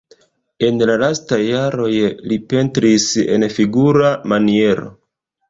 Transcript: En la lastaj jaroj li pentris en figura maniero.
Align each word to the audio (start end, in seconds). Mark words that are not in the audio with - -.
En 0.67 0.79
la 0.89 0.95
lastaj 1.03 1.37
jaroj 1.47 1.91
li 2.31 2.39
pentris 2.55 3.07
en 3.37 3.47
figura 3.59 4.11
maniero. 4.35 4.91